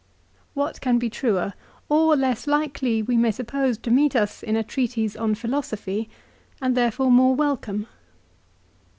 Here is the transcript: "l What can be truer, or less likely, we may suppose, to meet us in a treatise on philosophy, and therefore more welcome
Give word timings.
"l 0.35 0.41
What 0.55 0.81
can 0.81 0.97
be 0.97 1.11
truer, 1.11 1.53
or 1.87 2.15
less 2.15 2.47
likely, 2.47 3.03
we 3.03 3.15
may 3.17 3.29
suppose, 3.29 3.77
to 3.77 3.91
meet 3.91 4.15
us 4.15 4.41
in 4.41 4.55
a 4.55 4.63
treatise 4.63 5.15
on 5.15 5.35
philosophy, 5.35 6.09
and 6.59 6.75
therefore 6.75 7.11
more 7.11 7.35
welcome 7.35 7.85